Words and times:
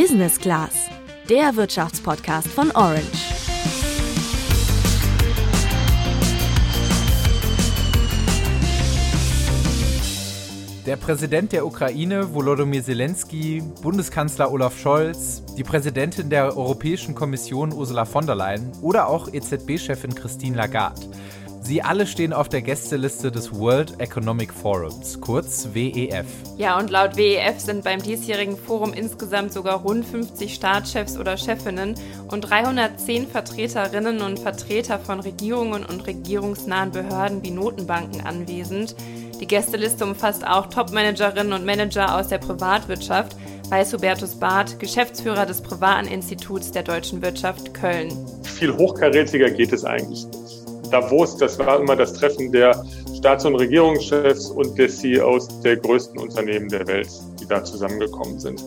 Business 0.00 0.38
Class, 0.38 0.88
der 1.28 1.56
Wirtschaftspodcast 1.56 2.46
von 2.46 2.70
Orange. 2.70 3.02
Der 10.86 10.94
Präsident 10.94 11.50
der 11.50 11.66
Ukraine, 11.66 12.32
Volodymyr 12.32 12.84
Zelensky, 12.84 13.60
Bundeskanzler 13.82 14.52
Olaf 14.52 14.78
Scholz, 14.78 15.42
die 15.56 15.64
Präsidentin 15.64 16.30
der 16.30 16.56
Europäischen 16.56 17.16
Kommission 17.16 17.72
Ursula 17.72 18.04
von 18.04 18.24
der 18.24 18.36
Leyen 18.36 18.70
oder 18.80 19.08
auch 19.08 19.26
EZB-Chefin 19.26 20.14
Christine 20.14 20.58
Lagarde. 20.58 21.10
Sie 21.68 21.82
alle 21.82 22.06
stehen 22.06 22.32
auf 22.32 22.48
der 22.48 22.62
Gästeliste 22.62 23.30
des 23.30 23.52
World 23.52 24.00
Economic 24.00 24.54
Forums, 24.54 25.20
kurz 25.20 25.68
WEF. 25.74 26.24
Ja, 26.56 26.78
und 26.78 26.88
laut 26.88 27.18
WEF 27.18 27.60
sind 27.60 27.84
beim 27.84 28.02
diesjährigen 28.02 28.56
Forum 28.56 28.94
insgesamt 28.94 29.52
sogar 29.52 29.82
rund 29.82 30.06
50 30.06 30.54
Staatschefs 30.54 31.18
oder 31.18 31.36
Chefinnen 31.36 31.94
und 32.30 32.40
310 32.40 33.28
Vertreterinnen 33.28 34.22
und 34.22 34.38
Vertreter 34.38 34.98
von 34.98 35.20
Regierungen 35.20 35.84
und 35.84 36.06
regierungsnahen 36.06 36.90
Behörden 36.90 37.42
wie 37.42 37.50
Notenbanken 37.50 38.22
anwesend. 38.22 38.96
Die 39.38 39.46
Gästeliste 39.46 40.06
umfasst 40.06 40.46
auch 40.46 40.68
Topmanagerinnen 40.68 41.52
und 41.52 41.66
Manager 41.66 42.16
aus 42.16 42.28
der 42.28 42.38
Privatwirtschaft, 42.38 43.36
weiß 43.68 43.92
Hubertus 43.92 44.36
Barth, 44.36 44.80
Geschäftsführer 44.80 45.44
des 45.44 45.60
privaten 45.60 46.08
Instituts 46.08 46.72
der 46.72 46.84
deutschen 46.84 47.20
Wirtschaft 47.20 47.74
Köln. 47.74 48.08
Viel 48.42 48.74
hochkarätiger 48.74 49.50
geht 49.50 49.74
es 49.74 49.84
eigentlich 49.84 50.24
nicht. 50.24 50.37
Davos, 50.90 51.36
das 51.36 51.58
war 51.58 51.80
immer 51.80 51.96
das 51.96 52.12
Treffen 52.14 52.50
der 52.52 52.84
Staats- 53.16 53.44
und 53.44 53.56
Regierungschefs 53.56 54.50
und 54.50 54.78
der 54.78 54.88
CEOs 54.88 55.60
der 55.60 55.76
größten 55.76 56.18
Unternehmen 56.18 56.68
der 56.68 56.86
Welt, 56.86 57.08
die 57.40 57.46
da 57.46 57.62
zusammengekommen 57.64 58.38
sind. 58.38 58.64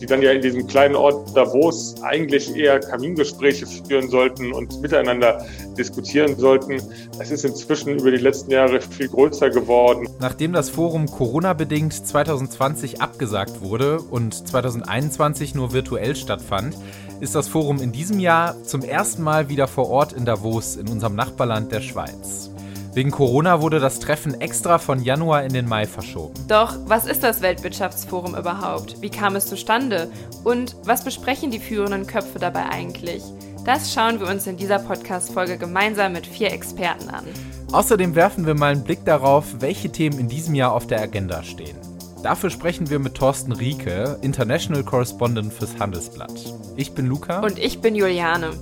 Die 0.00 0.06
dann 0.06 0.22
ja 0.22 0.32
in 0.32 0.40
diesem 0.40 0.66
kleinen 0.66 0.96
Ort 0.96 1.36
Davos 1.36 1.94
eigentlich 2.02 2.56
eher 2.56 2.80
Kamingespräche 2.80 3.66
führen 3.66 4.08
sollten 4.08 4.52
und 4.52 4.80
miteinander 4.80 5.44
diskutieren 5.76 6.36
sollten. 6.36 6.80
Es 7.18 7.30
ist 7.30 7.44
inzwischen 7.44 7.98
über 7.98 8.10
die 8.10 8.18
letzten 8.18 8.50
Jahre 8.50 8.80
viel 8.80 9.08
größer 9.08 9.50
geworden. 9.50 10.08
Nachdem 10.20 10.52
das 10.52 10.70
Forum 10.70 11.06
Corona-bedingt 11.06 11.92
2020 11.92 13.00
abgesagt 13.00 13.60
wurde 13.60 14.00
und 14.00 14.48
2021 14.48 15.54
nur 15.54 15.72
virtuell 15.72 16.16
stattfand, 16.16 16.76
ist 17.22 17.36
das 17.36 17.46
Forum 17.46 17.80
in 17.80 17.92
diesem 17.92 18.18
Jahr 18.18 18.60
zum 18.64 18.82
ersten 18.82 19.22
Mal 19.22 19.48
wieder 19.48 19.68
vor 19.68 19.88
Ort 19.88 20.12
in 20.12 20.24
Davos 20.24 20.74
in 20.74 20.88
unserem 20.88 21.14
Nachbarland 21.14 21.70
der 21.70 21.80
Schweiz. 21.80 22.50
Wegen 22.94 23.12
Corona 23.12 23.62
wurde 23.62 23.78
das 23.78 24.00
Treffen 24.00 24.40
extra 24.40 24.78
von 24.78 25.00
Januar 25.00 25.44
in 25.44 25.52
den 25.52 25.68
Mai 25.68 25.86
verschoben. 25.86 26.34
Doch 26.48 26.76
was 26.86 27.06
ist 27.06 27.22
das 27.22 27.40
Weltwirtschaftsforum 27.40 28.34
überhaupt? 28.34 29.00
Wie 29.00 29.08
kam 29.08 29.36
es 29.36 29.46
zustande? 29.46 30.10
Und 30.42 30.74
was 30.84 31.04
besprechen 31.04 31.52
die 31.52 31.60
führenden 31.60 32.08
Köpfe 32.08 32.40
dabei 32.40 32.64
eigentlich? 32.68 33.22
Das 33.64 33.94
schauen 33.94 34.18
wir 34.18 34.26
uns 34.26 34.48
in 34.48 34.56
dieser 34.56 34.80
Podcast-Folge 34.80 35.58
gemeinsam 35.58 36.14
mit 36.14 36.26
vier 36.26 36.52
Experten 36.52 37.08
an. 37.08 37.24
Außerdem 37.70 38.16
werfen 38.16 38.46
wir 38.46 38.54
mal 38.54 38.72
einen 38.72 38.82
Blick 38.82 39.04
darauf, 39.04 39.60
welche 39.60 39.92
Themen 39.92 40.18
in 40.18 40.28
diesem 40.28 40.56
Jahr 40.56 40.72
auf 40.72 40.88
der 40.88 41.00
Agenda 41.00 41.44
stehen. 41.44 41.91
Dafür 42.22 42.50
sprechen 42.50 42.88
wir 42.88 43.00
mit 43.00 43.16
Thorsten 43.16 43.50
Rieke, 43.50 44.16
International 44.22 44.84
Correspondent 44.84 45.52
fürs 45.52 45.76
Handelsblatt. 45.80 46.32
Ich 46.76 46.92
bin 46.92 47.06
Luca. 47.06 47.40
Und 47.40 47.58
ich 47.58 47.80
bin 47.80 47.96
Juliane. 47.96 48.52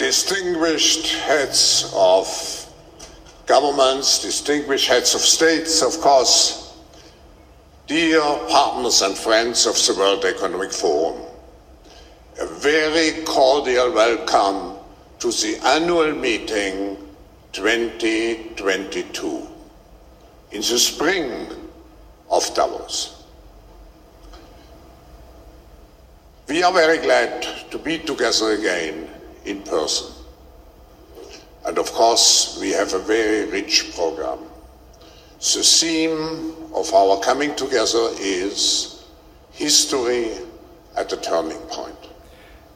Distinguished 0.00 1.06
heads 1.28 1.92
of 1.94 2.66
governments, 3.46 4.20
distinguished 4.20 4.88
heads 4.90 5.14
of 5.14 5.24
states, 5.24 5.82
of 5.82 6.00
course, 6.00 6.72
dear 7.86 8.20
partners 8.48 9.02
and 9.02 9.16
friends 9.16 9.68
of 9.68 9.78
the 9.78 9.96
World 9.96 10.24
Economic 10.24 10.72
Forum, 10.72 11.20
a 12.40 12.46
very 12.60 13.22
cordial 13.24 13.94
welcome 13.94 14.72
to 15.20 15.30
the 15.30 15.56
annual 15.64 16.12
meeting 16.12 17.03
2022 17.54 19.48
in 20.50 20.60
the 20.60 20.78
spring 20.78 21.46
of 22.28 22.52
Davos. 22.52 23.24
We 26.48 26.64
are 26.64 26.72
very 26.72 26.98
glad 26.98 27.70
to 27.70 27.78
be 27.78 27.98
together 27.98 28.50
again 28.50 29.08
in 29.44 29.62
person. 29.62 30.12
And 31.64 31.78
of 31.78 31.92
course, 31.92 32.58
we 32.60 32.70
have 32.72 32.92
a 32.92 32.98
very 32.98 33.48
rich 33.48 33.94
program. 33.94 34.40
The 35.38 35.62
theme 35.62 36.56
of 36.74 36.92
our 36.92 37.20
coming 37.20 37.54
together 37.54 38.10
is 38.18 39.04
history 39.52 40.32
at 40.96 41.12
a 41.12 41.16
turning 41.18 41.60
point. 41.68 42.13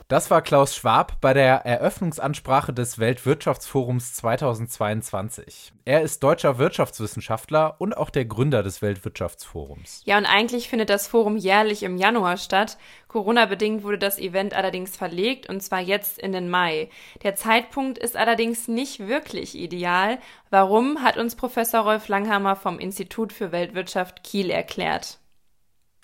Das 0.09 0.31
war 0.31 0.41
Klaus 0.41 0.75
Schwab 0.75 1.21
bei 1.21 1.35
der 1.35 1.67
Eröffnungsansprache 1.67 2.73
des 2.73 2.99
Weltwirtschaftsforums 2.99 4.15
2022. 4.15 5.75
Er 5.85 6.01
ist 6.01 6.23
deutscher 6.23 6.57
Wirtschaftswissenschaftler 6.57 7.79
und 7.79 7.95
auch 7.95 8.09
der 8.09 8.25
Gründer 8.25 8.63
des 8.63 8.81
Weltwirtschaftsforums. 8.81 10.01
Ja, 10.07 10.17
und 10.17 10.25
eigentlich 10.25 10.71
findet 10.71 10.89
das 10.89 11.09
Forum 11.09 11.37
jährlich 11.37 11.83
im 11.83 11.99
Januar 11.99 12.39
statt. 12.39 12.79
Corona-bedingt 13.09 13.83
wurde 13.83 13.99
das 13.99 14.19
Event 14.19 14.55
allerdings 14.55 14.97
verlegt 14.97 15.47
und 15.47 15.63
zwar 15.63 15.81
jetzt 15.81 16.19
in 16.19 16.33
den 16.33 16.49
Mai. 16.49 16.89
Der 17.23 17.35
Zeitpunkt 17.35 17.99
ist 17.99 18.17
allerdings 18.17 18.67
nicht 18.67 19.09
wirklich 19.09 19.59
ideal. 19.59 20.21
Warum, 20.49 21.03
hat 21.03 21.19
uns 21.19 21.37
Professor 21.37 21.83
Rolf 21.83 22.09
Langhammer 22.09 22.57
vom 22.57 22.79
Institut 22.79 23.31
für 23.31 23.53
Weltwirtschaft 23.53 24.25
Kiel 24.25 24.49
erklärt. 24.49 25.19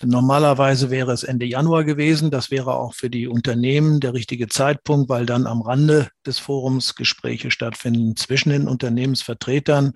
Normalerweise 0.03 0.89
wäre 0.89 1.11
es 1.13 1.23
Ende 1.23 1.45
Januar 1.45 1.83
gewesen. 1.83 2.29
Das 2.29 2.51
wäre 2.51 2.75
auch 2.75 2.93
für 2.93 3.09
die 3.09 3.27
Unternehmen 3.27 3.99
der 3.99 4.13
richtige 4.13 4.47
Zeitpunkt, 4.47 5.09
weil 5.09 5.25
dann 5.25 5.47
am 5.47 5.61
Rande 5.61 6.09
des 6.25 6.37
Forums 6.37 6.95
Gespräche 6.95 7.49
stattfinden 7.49 8.15
zwischen 8.15 8.49
den 8.49 8.67
Unternehmensvertretern 8.67 9.93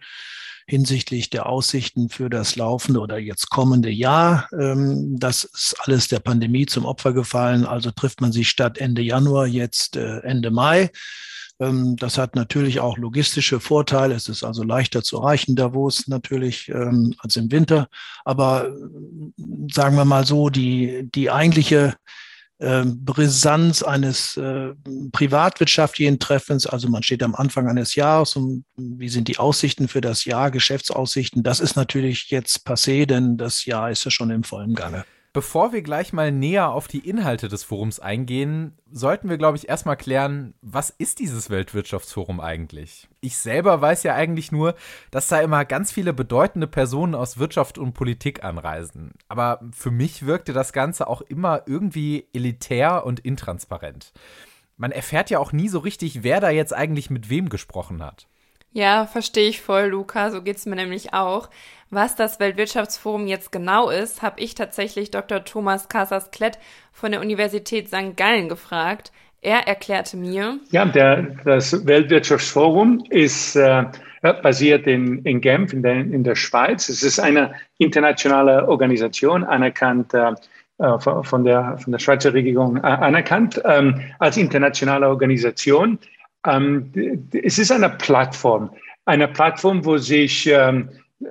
hinsichtlich 0.70 1.32
der 1.32 1.48
Aussichten 1.48 2.10
für 2.10 2.30
das 2.30 2.56
laufende 2.56 3.00
oder 3.00 3.18
jetzt 3.18 3.50
kommende 3.50 3.90
Jahr. 3.90 4.48
Ähm, 4.58 5.18
das 5.20 5.44
ist 5.44 5.76
alles 5.80 6.08
der 6.08 6.20
Pandemie 6.20 6.68
zum 6.68 6.86
Opfer 6.86 7.12
gefallen. 7.12 7.66
Also 7.66 7.92
trifft 7.92 8.22
man 8.22 8.31
sich 8.31 8.50
statt 8.50 8.78
Ende 8.78 9.02
Januar 9.02 9.48
jetzt 9.48 9.96
äh, 9.96 10.20
Ende 10.20 10.52
Mai. 10.52 10.92
Ähm, 11.60 11.96
das 11.98 12.18
hat 12.18 12.36
natürlich 12.36 12.80
auch 12.80 12.98
logistische 12.98 13.60
Vorteile. 13.60 14.16
Es 14.16 14.30
ist 14.30 14.44
also 14.44 14.64
leichter 14.64 15.04
zu 15.04 15.18
erreichen, 15.18 15.56
da 15.56 15.74
wo 15.74 15.88
es 15.88 16.08
natürlich 16.08 16.70
ähm, 16.70 17.16
als 17.20 17.36
im 17.36 17.52
Winter. 17.52 17.90
Aber 18.24 18.68
äh, 18.68 18.72
sagen 19.74 19.96
wir 19.96 20.06
mal 20.06 20.25
so, 20.25 20.50
die, 20.50 21.09
die 21.13 21.31
eigentliche 21.31 21.96
äh, 22.59 22.84
Brisanz 22.85 23.84
eines 23.84 24.38
äh, 24.38 24.74
privatwirtschaftlichen 25.12 26.19
Treffens, 26.19 26.68
also 26.68 26.90
man 26.90 27.03
steht 27.03 27.24
am 27.24 27.35
Anfang 27.35 27.68
eines 27.68 27.96
Jahres 27.96 28.35
und 28.35 28.66
wie 28.75 29.09
sind 29.09 29.28
die 29.28 29.38
Aussichten 29.38 29.88
für 29.88 30.02
das 30.02 30.25
Jahr, 30.25 30.52
Geschäftsaussichten, 30.52 31.44
das 31.44 31.59
ist 31.59 31.75
natürlich 31.75 32.30
jetzt 32.30 32.68
passé, 32.68 33.06
denn 33.06 33.38
das 33.38 33.66
Jahr 33.66 33.91
ist 33.91 34.03
ja 34.03 34.12
schon 34.12 34.30
im 34.30 34.44
vollen 34.44 34.75
Gange. 34.75 35.06
Bevor 35.31 35.73
wir 35.73 35.84
gleich 35.84 36.12
mal 36.12 36.31
näher 36.31 36.72
auf 36.72 36.88
die 36.88 37.07
Inhalte 37.07 37.50
des 37.50 37.63
Forums 37.63 38.00
eingehen, 38.00 38.75
sollten 38.91 39.29
wir, 39.29 39.38
glaube 39.38 39.57
ich, 39.57 39.69
erstmal 39.69 39.95
klären, 39.95 40.56
was 40.63 40.90
ist 40.90 41.19
dieses 41.19 41.51
Weltwirtschaftsforum 41.51 42.40
eigentlich? 42.40 43.07
Ich 43.22 43.38
selber 43.38 43.79
weiß 43.79 44.01
ja 44.01 44.16
eigentlich 44.16 44.51
nur, 44.51 44.73
dass 45.12 45.28
da 45.28 45.39
immer 45.39 45.66
ganz 45.66 45.91
viele 45.91 46.13
bedeutende 46.13 46.66
Personen 46.66 47.13
aus 47.13 47.38
Wirtschaft 47.38 47.78
und 47.78 47.94
Politik 47.94 48.44
anreisen. 48.44 49.12
Aber 49.28 49.62
für 49.72 49.91
mich 49.91 50.25
wirkte 50.25 50.51
das 50.51 50.73
Ganze 50.73 51.07
auch 51.07 51.22
immer 51.22 51.62
irgendwie 51.68 52.28
elitär 52.34 53.06
und 53.06 53.19
intransparent. 53.19 54.13
Man 54.78 54.91
erfährt 54.91 55.29
ja 55.29 55.38
auch 55.38 55.51
nie 55.51 55.69
so 55.69 55.78
richtig, 55.78 56.23
wer 56.23 56.39
da 56.39 56.50
jetzt 56.50 56.73
eigentlich 56.73 57.12
mit 57.12 57.29
wem 57.29 57.50
gesprochen 57.50 58.03
hat. 58.03 58.28
Ja, 58.72 59.07
verstehe 59.07 59.50
ich 59.50 59.62
voll, 59.62 59.88
Luca. 59.88 60.31
So 60.31 60.41
geht's 60.41 60.66
mir 60.66 60.75
nämlich 60.75 61.13
auch. 61.13 61.50
Was 61.90 62.16
das 62.16 62.40
Weltwirtschaftsforum 62.40 63.25
jetzt 63.25 63.52
genau 63.52 63.90
ist, 63.90 64.21
habe 64.21 64.39
ich 64.39 64.54
tatsächlich 64.54 65.10
Dr. 65.10 65.44
Thomas 65.44 65.89
Casas-Klett 65.89 66.60
von 66.92 67.12
der 67.12 67.21
Universität 67.21 67.88
St. 67.88 68.16
Gallen 68.16 68.48
gefragt. 68.48 69.12
Er 69.42 69.68
erklärte 69.68 70.18
mir. 70.18 70.60
Ja, 70.69 70.86
der, 70.86 71.21
das 71.45 71.88
Weltwirtschaftsforum 71.88 73.06
ist 73.10 73.56
äh, 73.56 73.86
basiert 74.21 74.86
in, 74.86 75.24
in 75.24 75.42
Genf 75.42 75.74
in 75.74 75.81
der, 75.81 75.95
in 75.95 76.24
der 76.24 76.36
Schweiz. 76.36 76.89
Es 76.89 77.04
ist 77.04 77.19
eine 77.19 77.54
internationale 77.77 78.68
Organisation, 78.68 79.44
anerkannt 79.44 80.13
äh, 80.13 80.33
von, 81.00 81.44
der, 81.44 81.77
von 81.80 81.92
der 81.92 82.00
Schweizer 82.00 82.33
Regierung 82.33 82.77
äh, 82.77 82.81
anerkannt 82.81 83.62
ähm, 83.66 84.01
als 84.19 84.38
internationale 84.38 85.07
Organisation. 85.07 86.00
Ähm, 86.45 86.91
es 87.44 87.59
ist 87.59 87.71
eine 87.71 87.89
Plattform, 87.89 88.71
eine 89.06 89.27
Plattform, 89.27 89.83
wo 89.83 89.97
sich 89.97 90.47
ähm, 90.47 90.89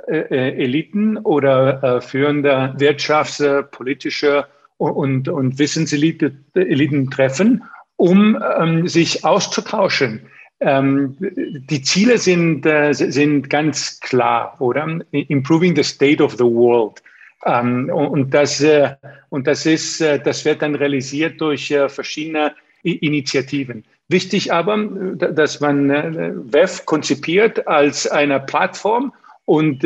äh, 0.08 0.18
äh, 0.18 0.64
Eliten 0.64 1.16
oder 1.18 1.82
äh, 1.82 2.00
führende 2.00 2.74
Wirtschafts-, 2.78 3.62
politische 3.70 4.46
und, 4.76 5.28
und 5.28 5.58
Wissenseliten 5.58 6.44
Eliten 6.54 7.10
treffen, 7.10 7.64
um 7.96 8.38
ähm, 8.58 8.86
sich 8.86 9.24
auszutauschen. 9.24 10.20
Ähm, 10.60 11.16
die 11.18 11.82
Ziele 11.82 12.18
sind, 12.18 12.66
äh, 12.66 12.92
sind 12.92 13.48
ganz 13.48 13.98
klar, 14.00 14.60
oder? 14.60 15.00
Improving 15.12 15.74
the 15.74 15.84
state 15.84 16.22
of 16.22 16.32
the 16.32 16.44
world. 16.44 17.02
Ähm, 17.46 17.88
und, 17.90 18.34
das, 18.34 18.60
äh, 18.60 18.94
und 19.30 19.46
das, 19.46 19.64
ist, 19.64 20.00
äh, 20.00 20.20
das 20.20 20.44
wird 20.44 20.62
dann 20.62 20.74
realisiert 20.74 21.40
durch 21.40 21.70
äh, 21.70 21.88
verschiedene 21.88 22.54
Initiativen. 22.82 23.84
Wichtig 24.08 24.52
aber, 24.52 24.76
dass 25.16 25.60
man 25.60 25.88
WEF 26.52 26.86
konzipiert 26.86 27.66
als 27.66 28.06
eine 28.06 28.40
Plattform 28.40 29.12
und 29.44 29.84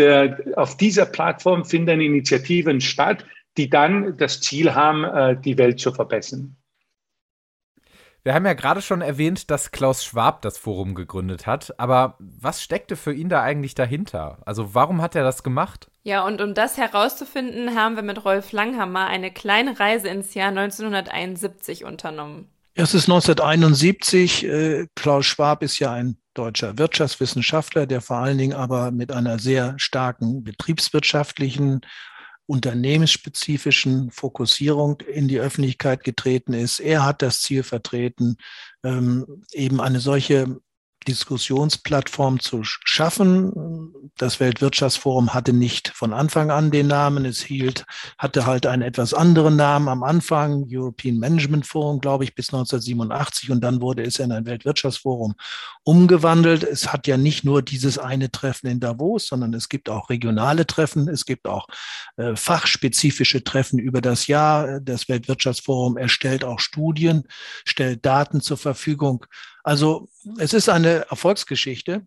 auf 0.57 0.77
dieser 0.77 1.07
Plattform 1.07 1.65
finden 1.65 2.01
Initiativen 2.01 2.81
statt, 2.81 3.25
die 3.57 3.69
dann 3.69 4.17
das 4.17 4.41
Ziel 4.41 4.75
haben, 4.75 5.43
die 5.43 5.59
Welt 5.59 5.81
zu 5.81 5.93
verbessern. 5.93 6.57
Wir 8.25 8.35
haben 8.35 8.47
ja 8.47 8.53
gerade 8.53 8.81
schon 8.81 9.01
erwähnt, 9.01 9.51
dass 9.51 9.73
Klaus 9.73 10.05
Schwab 10.05 10.43
das 10.43 10.57
Forum 10.57 10.95
gegründet 10.95 11.49
hat, 11.49 11.75
aber 11.81 12.15
was 12.21 12.63
steckte 12.63 12.95
für 12.95 13.13
ihn 13.13 13.29
da 13.29 13.43
eigentlich 13.43 13.75
dahinter? 13.75 14.39
Also 14.47 14.77
warum 14.77 15.03
hat 15.03 15.17
er 15.17 15.25
das 15.25 15.43
gemacht? 15.43 15.91
Ja, 16.05 16.25
und 16.25 16.41
um 16.41 16.55
das 16.55 16.77
herauszufinden, 16.79 17.75
haben 17.75 17.97
wir 17.97 18.05
mit 18.05 18.25
Rolf 18.25 18.53
Langhammer 18.53 19.09
eine 19.09 19.33
kleine 19.33 19.81
Reise 19.81 20.09
ins 20.09 20.35
Jahr 20.35 20.51
1971 20.51 21.85
unternommen. 21.85 22.49
Es 22.75 22.95
ist 22.95 23.05
1971. 23.05 24.45
Äh, 24.45 24.87
Klaus 24.95 25.27
Schwab 25.27 25.63
ist 25.63 25.79
ja 25.79 25.93
ein 25.93 26.17
deutscher 26.33 26.79
Wirtschaftswissenschaftler, 26.79 27.87
der 27.87 28.01
vor 28.01 28.17
allen 28.17 28.39
Dingen 28.39 28.55
aber 28.55 28.91
mit 28.91 29.13
einer 29.13 29.39
sehr 29.39 29.75
starken 29.77 30.43
betriebswirtschaftlichen 30.43 31.83
unternehmensspezifischen 32.47 34.11
Fokussierung 34.11 35.01
in 35.01 35.29
die 35.29 35.39
Öffentlichkeit 35.39 36.03
getreten 36.03 36.55
ist. 36.55 36.81
Er 36.81 37.05
hat 37.05 37.21
das 37.21 37.43
Ziel 37.43 37.63
vertreten, 37.63 38.37
ähm, 38.83 39.45
eben 39.53 39.81
eine 39.81 40.01
solche 40.01 40.59
Diskussionsplattform 41.05 42.41
zu 42.41 42.63
schaffen. 42.63 43.93
Das 44.17 44.41
Weltwirtschaftsforum 44.41 45.35
hatte 45.35 45.53
nicht 45.53 45.89
von 45.89 46.13
Anfang 46.13 46.51
an 46.51 46.71
den 46.71 46.87
Namen. 46.87 47.25
Es 47.25 47.41
hielt, 47.41 47.85
hatte 48.19 48.47
halt 48.47 48.67
einen 48.67 48.83
etwas 48.83 49.15
anderen 49.15 49.57
Namen 49.57 49.89
am 49.89 50.03
Anfang, 50.03 50.67
European 50.69 51.19
Management 51.19 51.67
Forum, 51.67 52.01
glaube 52.01 52.25
ich, 52.25 52.35
bis 52.35 52.49
1987. 52.49 53.51
Und 53.51 53.61
dann 53.63 53.81
wurde 53.81 54.03
es 54.03 54.19
in 54.19 54.33
ein 54.33 54.47
Weltwirtschaftsforum 54.47 55.35
umgewandelt. 55.85 56.63
Es 56.63 56.93
hat 56.93 57.07
ja 57.07 57.17
nicht 57.17 57.45
nur 57.45 57.63
dieses 57.63 57.99
eine 57.99 58.31
Treffen 58.31 58.69
in 58.69 58.81
Davos, 58.81 59.27
sondern 59.27 59.55
es 59.55 59.69
gibt 59.69 59.89
auch 59.89 60.11
regionale 60.11 60.67
Treffen. 60.67 61.09
Es 61.09 61.25
gibt 61.27 61.47
auch 61.47 61.67
äh, 62.17 62.37
fachspezifische 62.37 63.45
Treffen 63.45 63.79
über 63.79 64.01
das 64.01 64.27
Jahr. 64.27 64.81
Das 64.81 65.09
Weltwirtschaftsforum 65.09 65.97
erstellt 65.97 66.45
auch 66.45 66.61
Studien, 66.61 67.25
stellt 67.65 68.05
Daten 68.05 68.41
zur 68.41 68.57
Verfügung. 68.57 69.27
Also 69.63 70.09
es 70.39 70.53
ist 70.53 70.69
eine 70.69 71.09
Erfolgsgeschichte. 71.11 72.07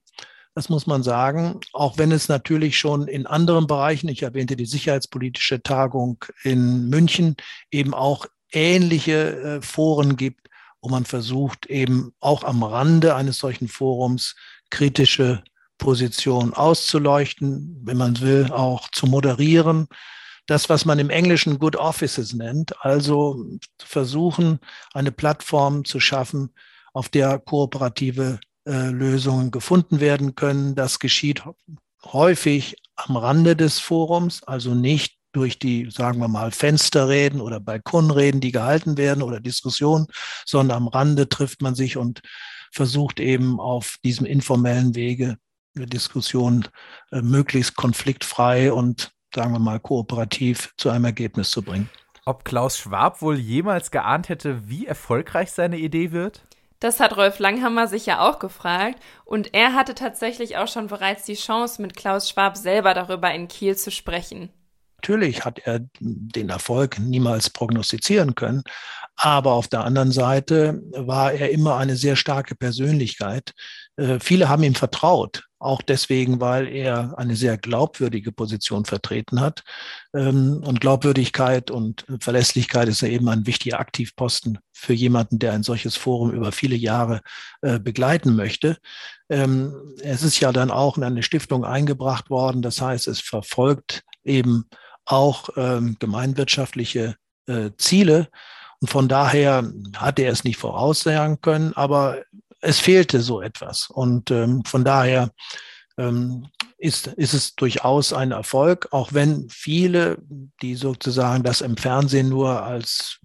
Das 0.54 0.69
muss 0.69 0.88
man 0.88 1.04
sagen, 1.04 1.60
auch 1.74 1.98
wenn 1.98 2.12
es 2.12 2.30
natürlich 2.30 2.78
schon 2.78 3.07
in 3.07 3.28
anderen 3.28 3.68
Bereichen, 3.68 4.07
ich 4.07 4.24
erwähnte 4.24 4.56
die 4.56 4.66
sicherheitspolitische 4.66 5.62
Tagung 5.62 6.24
in 6.44 6.88
München, 6.88 7.36
eben 7.72 7.94
auch 7.94 8.25
ähnliche 8.52 9.57
äh, 9.57 9.62
Foren 9.62 10.16
gibt, 10.16 10.48
wo 10.81 10.90
man 10.90 11.04
versucht, 11.04 11.66
eben 11.66 12.13
auch 12.22 12.44
am 12.44 12.63
Rande 12.63 13.16
eines 13.16 13.38
solchen 13.38 13.68
Forums 13.68 14.36
kritische 14.69 15.44
Positionen 15.78 16.54
auszuleuchten, 16.54 17.81
wenn 17.84 17.98
man 17.98 18.22
will, 18.22 18.50
auch 18.52 18.90
zu 18.92 19.07
moderieren. 19.07 19.88
Das, 20.48 20.69
was 20.69 20.86
man 20.86 21.00
im 21.00 21.10
Englischen 21.10 21.60
Good 21.60 21.75
Offices 21.75 22.34
nennt, 22.34 22.80
also 22.86 23.46
versuchen, 23.80 24.60
eine 24.94 25.12
Plattform 25.12 25.84
zu 25.84 26.00
schaffen, 26.00 26.52
auf 26.95 27.09
der 27.09 27.39
kooperative 27.39 28.39
äh, 28.65 28.89
Lösungen 28.89 29.51
gefunden 29.51 30.00
werden 30.00 30.36
können. 30.36 30.75
Das 30.75 31.00
geschieht 31.00 31.44
häufig 32.06 32.77
am 32.95 33.18
Rande 33.18 33.57
des 33.57 33.80
Forums, 33.80 34.44
also 34.44 34.74
nicht 34.74 35.18
durch 35.33 35.59
die, 35.59 35.89
sagen 35.92 36.19
wir 36.19 36.30
mal, 36.30 36.51
Fensterreden 36.51 37.42
oder 37.42 37.59
Balkonreden, 37.59 38.39
die 38.39 38.53
gehalten 38.53 38.97
werden 38.97 39.21
oder 39.21 39.42
Diskussionen, 39.42 40.07
sondern 40.45 40.77
am 40.77 40.88
Rande 40.88 41.27
trifft 41.27 41.62
man 41.62 41.75
sich 41.75 41.97
und 41.97 42.21
versucht 42.71 43.19
eben 43.19 43.59
auf 43.59 43.97
diesem 44.06 44.25
informellen 44.25 44.95
Wege 44.95 45.36
Diskussionen 45.74 46.65
äh, 47.12 47.21
möglichst 47.21 47.75
konfliktfrei 47.75 48.71
und, 48.71 49.12
sagen 49.33 49.51
wir 49.51 49.59
mal, 49.59 49.81
kooperativ 49.81 50.74
zu 50.77 50.89
einem 50.89 51.03
Ergebnis 51.03 51.51
zu 51.51 51.62
bringen. 51.62 51.89
Ob 52.25 52.45
Klaus 52.45 52.77
Schwab 52.77 53.21
wohl 53.21 53.38
jemals 53.38 53.92
geahnt 53.92 54.30
hätte, 54.30 54.69
wie 54.69 54.86
erfolgreich 54.86 55.51
seine 55.51 55.77
Idee 55.77 56.13
wird? 56.13 56.45
Das 56.85 56.99
hat 56.99 57.17
Rolf 57.17 57.39
Langhammer 57.39 57.87
sich 57.87 58.05
ja 58.05 58.19
auch 58.19 58.37
gefragt 58.37 59.01
und 59.23 59.55
er 59.55 59.73
hatte 59.73 59.95
tatsächlich 59.95 60.57
auch 60.57 60.67
schon 60.67 60.85
bereits 60.85 61.25
die 61.25 61.33
Chance, 61.33 61.81
mit 61.81 61.95
Klaus 61.95 62.29
Schwab 62.29 62.57
selber 62.57 62.93
darüber 62.93 63.33
in 63.33 63.47
Kiel 63.47 63.75
zu 63.75 63.89
sprechen. 63.89 64.49
Natürlich 64.97 65.43
hat 65.45 65.57
er 65.57 65.79
den 65.99 66.49
Erfolg 66.49 66.99
niemals 66.99 67.49
prognostizieren 67.49 68.35
können, 68.35 68.63
aber 69.15 69.53
auf 69.53 69.67
der 69.67 69.83
anderen 69.83 70.12
Seite 70.12 70.81
war 70.91 71.33
er 71.33 71.51
immer 71.51 71.77
eine 71.77 71.95
sehr 71.95 72.15
starke 72.15 72.56
Persönlichkeit. 72.56 73.53
Äh, 73.97 74.19
viele 74.19 74.50
haben 74.50 74.63
ihm 74.63 74.75
vertraut 74.75 75.44
auch 75.65 75.81
deswegen, 75.81 76.39
weil 76.39 76.67
er 76.67 77.17
eine 77.17 77.35
sehr 77.35 77.57
glaubwürdige 77.57 78.31
Position 78.31 78.85
vertreten 78.85 79.41
hat. 79.41 79.63
Ähm, 80.13 80.62
und 80.63 80.79
Glaubwürdigkeit 80.79 81.71
und 81.71 82.06
Verlässlichkeit 82.19 82.88
ist 82.88 83.01
ja 83.01 83.07
eben 83.07 83.27
ein 83.27 83.47
wichtiger 83.47 83.79
Aktivposten 83.79 84.59
für 84.71 84.94
jemanden, 84.94 85.39
der 85.39 85.53
ein 85.53 85.63
solches 85.63 85.95
Forum 85.95 86.31
über 86.31 86.51
viele 86.51 86.75
Jahre 86.75 87.21
äh, 87.61 87.79
begleiten 87.79 88.35
möchte. 88.35 88.77
Ähm, 89.29 89.73
es 90.01 90.23
ist 90.23 90.39
ja 90.39 90.51
dann 90.51 90.71
auch 90.71 90.97
in 90.97 91.03
eine 91.03 91.23
Stiftung 91.23 91.65
eingebracht 91.65 92.29
worden. 92.29 92.61
Das 92.61 92.79
heißt, 92.79 93.07
es 93.07 93.19
verfolgt 93.19 94.03
eben 94.23 94.65
auch 95.06 95.50
ähm, 95.57 95.97
gemeinwirtschaftliche 96.00 97.15
äh, 97.47 97.71
Ziele. 97.77 98.27
Und 98.81 98.89
von 98.89 99.07
daher 99.07 99.72
hatte 99.95 100.24
er 100.24 100.31
es 100.31 100.44
nicht 100.44 100.57
voraussagen 100.57 101.42
können, 101.42 101.74
aber 101.74 102.24
es 102.62 102.80
fehlte 102.80 103.22
so 103.22 103.42
etwas. 103.42 103.89
Und 103.89 104.31
ähm, 104.31 104.63
von 104.66 104.83
daher 104.83 105.31
ähm, 105.98 106.48
ist, 106.77 107.07
ist 107.07 107.33
es 107.33 107.56
durchaus 107.56 108.13
ein 108.13 108.31
Erfolg, 108.31 108.89
auch 108.92 109.13
wenn 109.13 109.50
viele, 109.50 110.18
die 110.62 110.75
sozusagen 110.75 111.44
das 111.44 111.62
im 111.62 111.77
Fernsehen 111.77 112.30
nur 112.30 112.63
als 112.63 113.19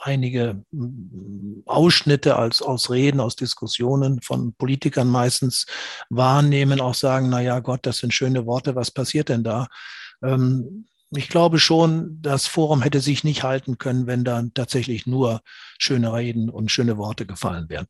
einige 0.00 0.64
mm, 0.70 1.62
Ausschnitte 1.66 2.36
als, 2.36 2.62
aus 2.62 2.90
Reden, 2.90 3.20
aus 3.20 3.36
Diskussionen 3.36 4.20
von 4.22 4.54
Politikern 4.54 5.08
meistens 5.08 5.66
wahrnehmen, 6.10 6.80
auch 6.80 6.94
sagen, 6.94 7.28
na 7.28 7.40
ja, 7.40 7.60
Gott, 7.60 7.86
das 7.86 7.98
sind 7.98 8.12
schöne 8.14 8.46
Worte, 8.46 8.74
was 8.74 8.90
passiert 8.90 9.28
denn 9.28 9.44
da? 9.44 9.68
Ähm, 10.22 10.86
ich 11.18 11.28
glaube 11.28 11.58
schon, 11.58 12.18
das 12.22 12.46
Forum 12.46 12.82
hätte 12.82 13.00
sich 13.00 13.24
nicht 13.24 13.42
halten 13.42 13.78
können, 13.78 14.06
wenn 14.06 14.24
dann 14.24 14.54
tatsächlich 14.54 15.06
nur 15.06 15.42
schöne 15.78 16.12
Reden 16.12 16.48
und 16.48 16.70
schöne 16.70 16.96
Worte 16.96 17.26
gefallen 17.26 17.68
wären. 17.68 17.86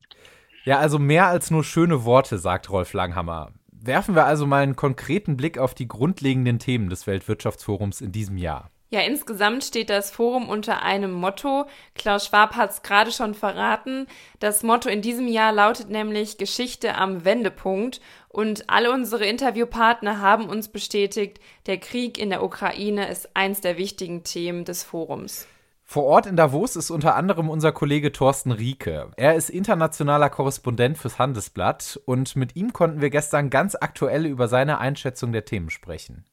Ja, 0.65 0.79
also 0.79 0.99
mehr 0.99 1.27
als 1.27 1.51
nur 1.51 1.63
schöne 1.63 2.05
Worte, 2.05 2.37
sagt 2.37 2.69
Rolf 2.69 2.93
Langhammer. 2.93 3.51
Werfen 3.71 4.15
wir 4.15 4.25
also 4.25 4.45
mal 4.45 4.63
einen 4.63 4.77
konkreten 4.77 5.35
Blick 5.35 5.57
auf 5.57 5.73
die 5.73 5.87
grundlegenden 5.87 6.59
Themen 6.59 6.89
des 6.89 7.05
Weltwirtschaftsforums 7.05 7.99
in 7.99 8.13
diesem 8.13 8.37
Jahr. 8.37 8.69
Ja, 8.93 8.99
insgesamt 8.99 9.63
steht 9.63 9.89
das 9.89 10.11
Forum 10.11 10.47
unter 10.47 10.83
einem 10.83 11.11
Motto. 11.11 11.65
Klaus 11.95 12.27
Schwab 12.27 12.55
hat 12.55 12.69
es 12.69 12.83
gerade 12.83 13.11
schon 13.11 13.33
verraten. 13.33 14.05
Das 14.39 14.61
Motto 14.61 14.87
in 14.87 15.01
diesem 15.01 15.27
Jahr 15.27 15.51
lautet 15.51 15.89
nämlich 15.89 16.37
Geschichte 16.37 16.93
am 16.93 17.25
Wendepunkt. 17.25 18.01
Und 18.33 18.67
alle 18.67 18.91
unsere 18.91 19.27
Interviewpartner 19.27 20.19
haben 20.19 20.49
uns 20.49 20.67
bestätigt, 20.67 21.39
der 21.67 21.77
Krieg 21.77 22.17
in 22.17 22.31
der 22.31 22.43
Ukraine 22.43 23.07
ist 23.07 23.29
eins 23.35 23.61
der 23.61 23.77
wichtigen 23.77 24.23
Themen 24.23 24.65
des 24.65 24.83
Forums. 24.83 25.47
Vor 25.83 26.05
Ort 26.05 26.25
in 26.25 26.35
Davos 26.35 26.75
ist 26.75 26.89
unter 26.89 27.15
anderem 27.15 27.47
unser 27.47 27.71
Kollege 27.71 28.11
Thorsten 28.11 28.51
Rieke. 28.51 29.11
Er 29.17 29.35
ist 29.35 29.51
internationaler 29.51 30.31
Korrespondent 30.31 30.97
fürs 30.97 31.19
Handelsblatt 31.19 32.01
und 32.05 32.35
mit 32.35 32.55
ihm 32.55 32.73
konnten 32.73 33.01
wir 33.01 33.11
gestern 33.11 33.51
ganz 33.51 33.75
aktuell 33.79 34.25
über 34.25 34.47
seine 34.47 34.79
Einschätzung 34.79 35.31
der 35.31 35.45
Themen 35.45 35.69
sprechen. 35.69 36.25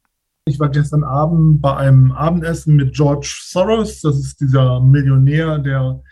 Ich 0.47 0.59
war 0.59 0.71
gestern 0.71 1.04
Abend 1.04 1.61
bei 1.61 1.76
einem 1.76 2.12
Abendessen 2.12 2.76
mit 2.76 2.95
George 2.95 3.42
Soros. 3.42 4.00
Das 4.00 4.16
ist 4.16 4.40
dieser 4.40 4.80
Millionär, 4.80 5.59
der 5.59 6.02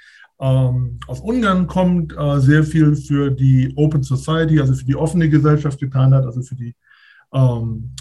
ähm, 0.40 1.00
aus 1.06 1.20
Ungarn 1.20 1.66
kommt, 1.66 2.16
äh, 2.16 2.40
sehr 2.40 2.64
viel 2.64 2.94
für 2.94 3.30
die 3.30 3.72
Open 3.76 4.02
Society, 4.02 4.60
also 4.60 4.74
für 4.74 4.84
die 4.84 4.96
offene 4.96 5.28
Gesellschaft 5.28 5.80
getan 5.80 6.14
hat, 6.14 6.24
also 6.24 6.42
für 6.42 6.54
die 6.54 6.74
ähm, 7.32 7.94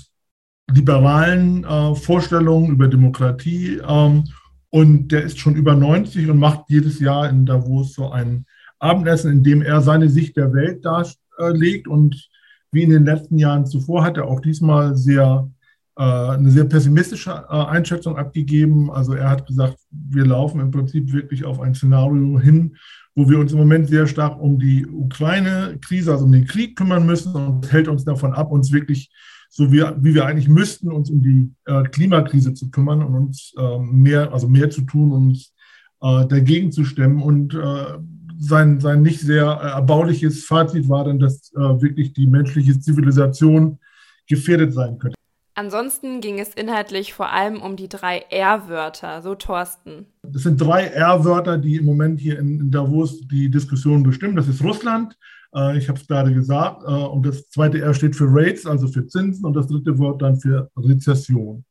liberalen 0.72 1.64
äh, 1.64 1.96
Vorstellungen 1.96 2.72
über 2.72 2.88
Demokratie. 2.88 3.80
Ähm, 3.88 4.26
und 4.70 5.12
der 5.12 5.24
ist 5.24 5.40
schon 5.40 5.56
über 5.56 5.76
90 5.76 6.30
und 6.30 6.40
macht 6.40 6.66
jedes 6.68 7.00
Jahr 7.00 7.30
in 7.30 7.46
Davos 7.46 7.94
so 7.94 8.10
ein 8.10 8.46
Abendessen, 8.80 9.32
in 9.32 9.44
dem 9.44 9.62
er 9.62 9.82
seine 9.82 10.10
Sicht 10.10 10.38
der 10.38 10.54
Welt 10.54 10.86
darlegt. 10.86 11.88
Und 11.88 12.30
wie 12.72 12.84
in 12.84 12.90
den 12.90 13.06
letzten 13.06 13.38
Jahren 13.38 13.66
zuvor 13.66 14.04
hat 14.04 14.18
er 14.18 14.26
auch 14.26 14.42
diesmal 14.42 14.96
sehr, 14.96 15.50
äh, 15.50 15.57
eine 16.02 16.52
sehr 16.52 16.66
pessimistische 16.66 17.32
äh, 17.32 17.54
Einschätzung 17.54 18.18
abgegeben. 18.18 18.92
Also 18.92 19.14
er 19.14 19.30
hat 19.30 19.48
gesagt, 19.48 19.78
wir 19.92 20.26
laufen 20.26 20.60
im 20.60 20.72
Prinzip 20.72 21.12
wirklich 21.12 21.44
auf 21.44 21.60
ein 21.60 21.74
Szenario 21.74 22.40
hin, 22.40 22.76
wo 23.16 23.28
wir 23.30 23.40
uns 23.40 23.52
im 23.52 23.58
Moment 23.58 23.88
sehr 23.88 24.06
stark 24.06 24.40
um 24.40 24.60
die 24.60 24.86
Ukraine-Krise, 24.86 26.12
also 26.12 26.26
um 26.26 26.32
den 26.32 26.46
Krieg 26.46 26.76
kümmern 26.76 27.06
müssen 27.06 27.34
und 27.34 27.72
hält 27.72 27.88
uns 27.88 28.06
davon 28.06 28.34
ab, 28.34 28.52
uns 28.52 28.72
wirklich 28.72 29.12
so 29.50 29.72
wie, 29.72 29.82
wie 30.02 30.14
wir 30.14 30.26
eigentlich 30.26 30.50
müssten, 30.50 30.92
uns 30.92 31.10
um 31.10 31.22
die 31.24 31.52
äh, 31.66 31.84
Klimakrise 31.84 32.54
zu 32.54 32.70
kümmern 32.70 33.02
und 33.02 33.16
uns 33.16 33.54
äh, 33.58 33.80
mehr, 33.80 34.32
also 34.32 34.48
mehr 34.48 34.70
zu 34.70 34.82
tun, 34.82 35.12
uns 35.12 35.54
äh, 36.02 36.28
dagegen 36.28 36.72
zu 36.72 36.86
stemmen. 36.86 37.24
Und 37.24 37.56
äh, 37.56 37.98
sein, 38.38 38.80
sein 38.80 39.02
nicht 39.02 39.22
sehr 39.22 39.46
äh, 39.46 39.68
erbauliches 39.70 40.46
Fazit 40.46 40.88
war 40.88 41.06
dann, 41.06 41.20
dass 41.20 41.52
äh, 41.54 41.82
wirklich 41.82 42.14
die 42.14 42.28
menschliche 42.28 42.80
Zivilisation 42.80 43.80
gefährdet 44.28 44.74
sein 44.74 45.00
könnte. 45.00 45.17
Ansonsten 45.58 46.22
ging 46.22 46.40
es 46.40 46.54
inhaltlich 46.54 47.16
vor 47.16 47.32
allem 47.32 47.64
um 47.64 47.76
die 47.78 47.90
drei 47.90 48.20
R-Wörter, 48.30 49.24
so 49.24 49.34
Thorsten. 49.34 50.06
Das 50.22 50.44
sind 50.44 50.62
drei 50.62 50.84
R-Wörter, 50.84 51.58
die 51.58 51.78
im 51.78 51.86
Moment 51.86 52.20
hier 52.20 52.38
in 52.38 52.70
Davos 52.70 53.22
die 53.28 53.50
Diskussion 53.50 54.04
bestimmen. 54.04 54.36
Das 54.36 54.48
ist 54.48 54.64
Russland, 54.64 55.18
äh, 55.56 55.76
ich 55.76 55.90
habe 55.90 56.00
es 56.00 56.06
gerade 56.06 56.32
gesagt. 56.32 56.84
Äh, 56.84 56.92
und 56.92 57.26
das 57.26 57.50
zweite 57.50 57.82
R 57.82 57.96
steht 57.96 58.16
für 58.16 58.28
Rates, 58.30 58.68
also 58.68 58.88
für 58.88 59.08
Zinsen. 59.08 59.46
Und 59.46 59.56
das 59.56 59.66
dritte 59.66 59.98
Wort 59.98 60.22
dann 60.22 60.40
für 60.40 60.70
Rezession. 60.78 61.66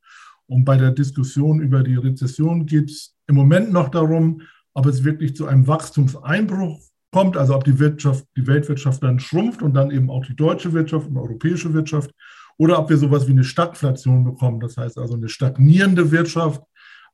Und 0.49 0.65
bei 0.65 0.77
der 0.77 0.91
Diskussion 0.91 1.61
über 1.61 1.85
die 1.85 1.95
Rezession 1.95 2.67
geht 2.67 2.91
es 2.91 3.15
im 3.29 3.37
Moment 3.37 3.73
noch 3.73 3.89
darum, 3.89 4.43
ob 4.75 4.87
es 4.87 5.05
wirklich 5.05 5.37
zu 5.37 5.47
einem 5.47 5.65
Wachstumseinbruch 5.69 6.81
kommt, 7.13 7.37
also 7.37 7.55
ob 7.55 7.63
die 7.63 7.79
Wirtschaft, 7.79 8.25
die 8.37 8.49
Weltwirtschaft 8.49 9.05
dann 9.05 9.21
schrumpft 9.21 9.63
und 9.63 9.75
dann 9.75 9.93
eben 9.93 10.11
auch 10.11 10.27
die 10.27 10.35
deutsche 10.35 10.73
Wirtschaft 10.73 11.09
und 11.09 11.17
europäische 11.17 11.73
Wirtschaft, 11.73 12.11
oder 12.59 12.79
ob 12.79 12.91
wir 12.91 12.97
sowas 12.97 13.27
wie 13.27 13.33
eine 13.33 13.45
Stagflation 13.45 14.25
bekommen, 14.25 14.61
das 14.61 14.77
heißt 14.77 14.99
also 14.99 15.15
eine 15.15 15.29
stagnierende 15.29 16.11
Wirtschaft, 16.11 16.63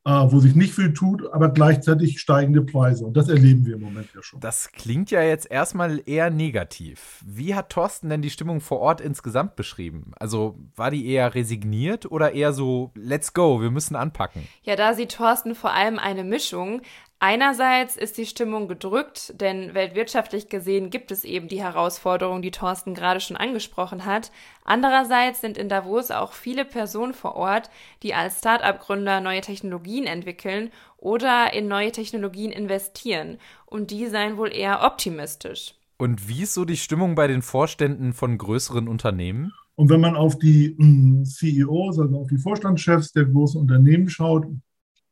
äh, 0.05 0.11
wo 0.11 0.41
sich 0.41 0.57
nicht 0.57 0.75
viel 0.75 0.93
tut, 0.93 1.33
aber 1.33 1.51
gleichzeitig 1.51 2.21
steigende 2.21 2.63
Preise. 2.63 3.05
Und 3.05 3.17
das 3.17 3.29
erleben 3.29 3.65
wir 3.67 3.75
im 3.75 3.83
Moment 3.83 4.09
ja 4.15 4.23
schon. 4.23 4.41
Das 4.41 4.73
klingt 4.73 5.11
ja 5.13 5.23
jetzt 5.23 5.49
erstmal 5.49 6.03
eher 6.07 6.31
negativ. 6.31 7.23
Wie 7.25 7.55
hat 7.55 7.71
Thorsten 7.71 8.09
denn 8.09 8.23
die 8.23 8.31
Stimmung 8.31 8.61
vor 8.61 8.81
Ort 8.81 9.01
insgesamt 9.01 9.55
beschrieben? 9.55 10.11
Also 10.19 10.59
war 10.75 10.91
die 10.91 11.07
eher 11.07 11.35
resigniert 11.35 12.11
oder 12.11 12.33
eher 12.33 12.53
so, 12.53 12.91
let's 12.95 13.33
go, 13.33 13.61
wir 13.61 13.71
müssen 13.71 13.95
anpacken? 13.95 14.49
Ja, 14.63 14.75
da 14.75 14.95
sieht 14.95 15.13
Thorsten 15.13 15.55
vor 15.55 15.73
allem 15.73 15.99
eine 16.01 16.25
Mischung. 16.25 16.83
Einerseits 17.25 17.97
ist 17.97 18.19
die 18.19 18.27
Stimmung 18.27 18.67
gedrückt, 18.67 19.41
denn 19.41 19.75
weltwirtschaftlich 19.75 20.49
gesehen 20.49 20.91
gibt 20.91 21.13
es 21.13 21.23
eben 21.23 21.47
die 21.47 21.63
Herausforderungen, 21.63 22.43
die 22.43 22.51
Thorsten 22.51 22.95
gerade 22.95 23.21
schon 23.21 23.37
angesprochen 23.37 24.05
hat. 24.05 24.33
Andererseits 24.65 25.41
sind 25.41 25.57
in 25.57 25.69
Davos 25.69 26.11
auch 26.11 26.33
viele 26.33 26.65
Personen 26.65 27.15
vor 27.15 27.37
Ort, 27.37 27.71
die 28.03 28.13
als 28.13 28.39
Start-up-Gründer 28.39 29.21
neue 29.21 29.41
Technologien 29.41 30.05
entwickeln 30.07 30.73
oder 30.97 31.53
in 31.55 31.69
neue 31.69 31.93
Technologien 31.93 32.51
investieren. 32.51 33.39
Und 33.67 33.93
die 33.93 34.09
seien 34.09 34.37
wohl 34.37 34.53
eher 34.53 34.83
optimistisch. 34.83 35.77
Und 35.99 36.29
wie 36.29 36.43
ist 36.43 36.55
so 36.55 36.65
die 36.65 36.77
Stimmung 36.77 37.15
bei 37.15 37.29
den 37.29 37.43
Vorständen 37.43 38.15
von 38.15 38.37
größeren 38.37 38.89
Unternehmen? 38.89 39.53
Und 39.77 39.91
wenn 39.91 40.01
man 40.01 40.17
auf 40.17 40.41
die 40.41 40.75
hm, 40.77 41.25
CEOs, 41.25 42.01
also 42.01 42.19
auf 42.19 42.27
die 42.27 42.39
Vorstandschefs 42.39 43.13
der 43.13 43.27
großen 43.27 43.61
Unternehmen 43.61 44.09
schaut, 44.09 44.49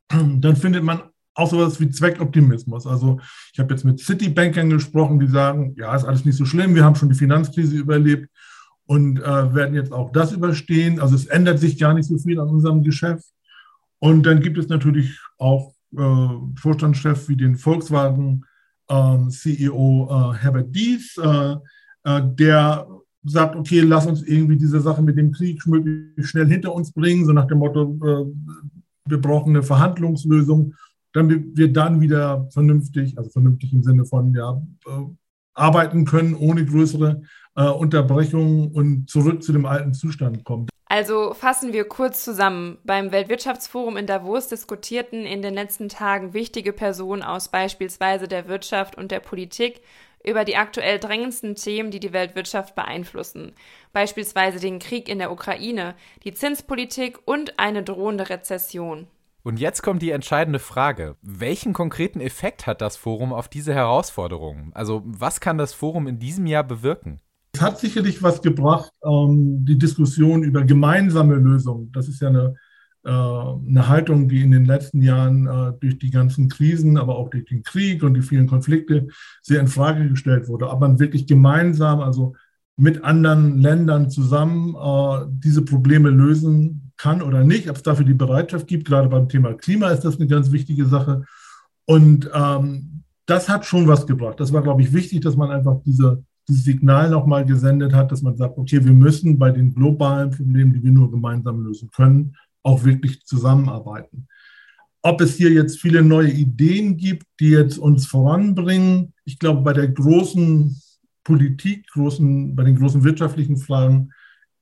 dann 0.08 0.56
findet 0.56 0.82
man 0.82 1.09
auch 1.34 1.48
sowas 1.48 1.80
wie 1.80 1.90
Zweckoptimismus. 1.90 2.86
Also 2.86 3.20
ich 3.52 3.58
habe 3.58 3.72
jetzt 3.72 3.84
mit 3.84 4.00
Citibankern 4.00 4.70
gesprochen, 4.70 5.20
die 5.20 5.28
sagen, 5.28 5.74
ja, 5.76 5.94
ist 5.94 6.04
alles 6.04 6.24
nicht 6.24 6.36
so 6.36 6.44
schlimm, 6.44 6.74
wir 6.74 6.84
haben 6.84 6.96
schon 6.96 7.08
die 7.08 7.18
Finanzkrise 7.18 7.76
überlebt 7.76 8.28
und 8.86 9.20
äh, 9.20 9.54
werden 9.54 9.74
jetzt 9.74 9.92
auch 9.92 10.12
das 10.12 10.32
überstehen. 10.32 11.00
Also 11.00 11.14
es 11.14 11.26
ändert 11.26 11.58
sich 11.60 11.78
gar 11.78 11.94
nicht 11.94 12.06
so 12.06 12.18
viel 12.18 12.40
an 12.40 12.48
unserem 12.48 12.82
Geschäft. 12.82 13.26
Und 14.00 14.24
dann 14.24 14.40
gibt 14.40 14.58
es 14.58 14.68
natürlich 14.68 15.20
auch 15.38 15.72
äh, 15.96 16.28
Vorstandschefs 16.56 17.28
wie 17.28 17.36
den 17.36 17.56
Volkswagen 17.56 18.44
ähm, 18.88 19.30
äh, 19.44 20.34
Herbert 20.34 20.74
Dies, 20.74 21.16
äh, 21.18 21.56
äh, 22.04 22.22
der 22.34 22.88
sagt, 23.22 23.54
okay, 23.56 23.80
lass 23.80 24.06
uns 24.06 24.22
irgendwie 24.22 24.56
diese 24.56 24.80
Sache 24.80 25.02
mit 25.02 25.16
dem 25.16 25.32
Krieg 25.32 25.64
möglichst 25.66 26.30
schnell 26.30 26.48
hinter 26.48 26.74
uns 26.74 26.92
bringen, 26.92 27.26
so 27.26 27.32
nach 27.32 27.46
dem 27.46 27.58
Motto, 27.58 27.98
äh, 28.02 28.24
wir 29.06 29.20
brauchen 29.20 29.50
eine 29.50 29.62
Verhandlungslösung 29.62 30.74
damit 31.12 31.56
wir 31.56 31.72
dann 31.72 32.00
wieder 32.00 32.48
vernünftig, 32.50 33.18
also 33.18 33.30
vernünftig 33.30 33.72
im 33.72 33.82
Sinne 33.82 34.04
von 34.04 34.34
ja, 34.34 34.60
äh, 34.86 35.06
arbeiten 35.54 36.04
können, 36.04 36.34
ohne 36.34 36.64
größere 36.64 37.22
äh, 37.56 37.64
Unterbrechungen 37.64 38.72
und 38.72 39.08
zurück 39.08 39.42
zu 39.42 39.52
dem 39.52 39.66
alten 39.66 39.94
Zustand 39.94 40.44
kommen. 40.44 40.68
Also 40.86 41.34
fassen 41.34 41.72
wir 41.72 41.84
kurz 41.84 42.24
zusammen. 42.24 42.78
Beim 42.84 43.12
Weltwirtschaftsforum 43.12 43.96
in 43.96 44.06
Davos 44.06 44.48
diskutierten 44.48 45.24
in 45.24 45.40
den 45.40 45.54
letzten 45.54 45.88
Tagen 45.88 46.34
wichtige 46.34 46.72
Personen 46.72 47.22
aus 47.22 47.48
beispielsweise 47.48 48.26
der 48.26 48.48
Wirtschaft 48.48 48.98
und 48.98 49.12
der 49.12 49.20
Politik 49.20 49.82
über 50.24 50.44
die 50.44 50.56
aktuell 50.56 50.98
drängendsten 50.98 51.54
Themen, 51.54 51.92
die 51.92 52.00
die 52.00 52.12
Weltwirtschaft 52.12 52.74
beeinflussen, 52.74 53.52
beispielsweise 53.92 54.58
den 54.58 54.80
Krieg 54.80 55.08
in 55.08 55.18
der 55.18 55.30
Ukraine, 55.30 55.94
die 56.24 56.34
Zinspolitik 56.34 57.18
und 57.24 57.58
eine 57.58 57.84
drohende 57.84 58.28
Rezession. 58.28 59.06
Und 59.42 59.58
jetzt 59.58 59.82
kommt 59.82 60.02
die 60.02 60.10
entscheidende 60.10 60.58
Frage. 60.58 61.16
Welchen 61.22 61.72
konkreten 61.72 62.20
Effekt 62.20 62.66
hat 62.66 62.80
das 62.80 62.96
Forum 62.96 63.32
auf 63.32 63.48
diese 63.48 63.74
Herausforderungen? 63.74 64.70
Also 64.74 65.02
was 65.04 65.40
kann 65.40 65.56
das 65.56 65.72
Forum 65.72 66.06
in 66.06 66.18
diesem 66.18 66.46
Jahr 66.46 66.64
bewirken? 66.64 67.20
Es 67.52 67.60
hat 67.60 67.78
sicherlich 67.78 68.22
was 68.22 68.42
gebracht, 68.42 68.92
ähm, 69.04 69.64
die 69.64 69.78
Diskussion 69.78 70.42
über 70.42 70.62
gemeinsame 70.64 71.34
Lösungen. 71.34 71.90
Das 71.92 72.06
ist 72.06 72.20
ja 72.20 72.28
eine, 72.28 72.54
äh, 73.04 73.10
eine 73.10 73.88
Haltung, 73.88 74.28
die 74.28 74.42
in 74.42 74.52
den 74.52 74.66
letzten 74.66 75.02
Jahren 75.02 75.46
äh, 75.46 75.72
durch 75.80 75.98
die 75.98 76.10
ganzen 76.10 76.48
Krisen, 76.48 76.96
aber 76.96 77.16
auch 77.16 77.30
durch 77.30 77.46
den 77.46 77.62
Krieg 77.62 78.02
und 78.02 78.14
die 78.14 78.22
vielen 78.22 78.46
Konflikte 78.46 79.08
sehr 79.42 79.60
in 79.60 79.68
Frage 79.68 80.08
gestellt 80.08 80.48
wurde. 80.48 80.68
Aber 80.68 80.88
man 80.88 81.00
wirklich 81.00 81.26
gemeinsam, 81.26 82.00
also 82.00 82.34
mit 82.76 83.04
anderen 83.04 83.58
Ländern 83.58 84.10
zusammen 84.10 84.74
äh, 84.74 85.26
diese 85.28 85.62
Probleme 85.64 86.10
lösen 86.10 86.89
kann 87.00 87.22
oder 87.22 87.44
nicht, 87.44 87.70
ob 87.70 87.76
es 87.76 87.82
dafür 87.82 88.04
die 88.04 88.14
Bereitschaft 88.14 88.66
gibt. 88.66 88.86
Gerade 88.86 89.08
beim 89.08 89.28
Thema 89.28 89.54
Klima 89.54 89.88
ist 89.88 90.04
das 90.04 90.16
eine 90.16 90.26
ganz 90.26 90.52
wichtige 90.52 90.84
Sache. 90.84 91.24
Und 91.86 92.30
ähm, 92.34 93.04
das 93.24 93.48
hat 93.48 93.64
schon 93.64 93.88
was 93.88 94.06
gebracht. 94.06 94.38
Das 94.38 94.52
war, 94.52 94.62
glaube 94.62 94.82
ich, 94.82 94.92
wichtig, 94.92 95.22
dass 95.22 95.34
man 95.34 95.50
einfach 95.50 95.80
diese, 95.86 96.22
dieses 96.46 96.64
Signal 96.64 97.08
nochmal 97.08 97.46
gesendet 97.46 97.94
hat, 97.94 98.12
dass 98.12 98.20
man 98.20 98.36
sagt, 98.36 98.58
okay, 98.58 98.84
wir 98.84 98.92
müssen 98.92 99.38
bei 99.38 99.50
den 99.50 99.74
globalen 99.74 100.30
Problemen, 100.30 100.74
die 100.74 100.82
wir 100.82 100.92
nur 100.92 101.10
gemeinsam 101.10 101.64
lösen 101.64 101.90
können, 101.90 102.36
auch 102.62 102.84
wirklich 102.84 103.24
zusammenarbeiten. 103.24 104.26
Ob 105.00 105.22
es 105.22 105.36
hier 105.36 105.50
jetzt 105.50 105.80
viele 105.80 106.02
neue 106.02 106.30
Ideen 106.30 106.98
gibt, 106.98 107.26
die 107.40 107.48
jetzt 107.48 107.78
uns 107.78 108.06
voranbringen, 108.06 109.14
ich 109.24 109.38
glaube, 109.38 109.62
bei 109.62 109.72
der 109.72 109.88
großen 109.88 110.76
Politik, 111.24 111.88
großen, 111.92 112.54
bei 112.54 112.64
den 112.64 112.76
großen 112.76 113.02
wirtschaftlichen 113.04 113.56
Fragen 113.56 114.10